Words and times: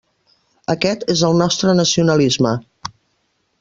Aquest 0.75 1.05
és 1.15 1.23
el 1.29 1.39
nostre 1.43 1.79
nacionalisme. 1.83 2.59